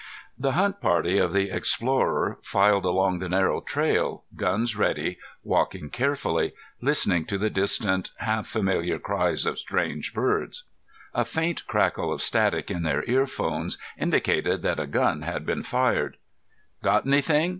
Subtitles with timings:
[0.35, 6.53] The hunt party of the Explorer filed along the narrow trail, guns ready, walking carefully,
[6.81, 10.63] listening to the distant, half familiar cries of strange birds.
[11.13, 16.17] A faint crackle of static in their earphones indicated that a gun had been fired.
[16.81, 17.49] "Got anything?"